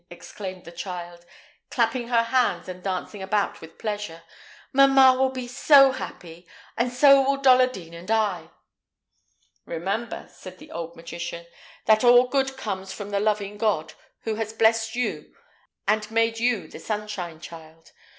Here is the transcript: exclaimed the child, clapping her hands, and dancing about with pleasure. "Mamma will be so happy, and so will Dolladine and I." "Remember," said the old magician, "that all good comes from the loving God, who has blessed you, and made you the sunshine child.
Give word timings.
exclaimed 0.09 0.65
the 0.65 0.71
child, 0.71 1.27
clapping 1.69 2.07
her 2.07 2.23
hands, 2.23 2.67
and 2.67 2.81
dancing 2.81 3.21
about 3.21 3.61
with 3.61 3.77
pleasure. 3.77 4.23
"Mamma 4.73 5.13
will 5.15 5.29
be 5.29 5.47
so 5.47 5.91
happy, 5.91 6.47
and 6.75 6.91
so 6.91 7.21
will 7.21 7.37
Dolladine 7.37 7.93
and 7.93 8.09
I." 8.09 8.49
"Remember," 9.67 10.27
said 10.33 10.57
the 10.57 10.71
old 10.71 10.95
magician, 10.95 11.45
"that 11.85 12.03
all 12.03 12.27
good 12.29 12.57
comes 12.57 12.91
from 12.91 13.11
the 13.11 13.19
loving 13.19 13.59
God, 13.59 13.93
who 14.21 14.33
has 14.37 14.53
blessed 14.53 14.95
you, 14.95 15.35
and 15.87 16.09
made 16.09 16.39
you 16.39 16.67
the 16.67 16.79
sunshine 16.79 17.39
child. 17.39 17.91